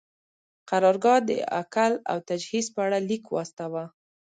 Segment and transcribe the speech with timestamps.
[0.69, 1.31] قرارګاه د
[1.61, 3.83] اکل او تجهیز په اړه لیک واستاوه.